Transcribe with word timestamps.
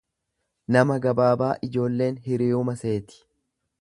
Nama 0.75 0.95
gabaabaa 1.03 1.51
ijoolleen 1.67 2.19
hiriyuma 2.29 2.77
seeti. 2.85 3.21